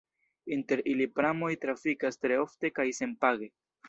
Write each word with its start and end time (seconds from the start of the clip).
Inter 0.55 0.79
ili 0.93 1.05
pramoj 1.19 1.49
trafikas 1.65 2.17
tre 2.23 2.39
ofte 2.45 2.73
kaj 2.81 2.87
senpage. 3.01 3.51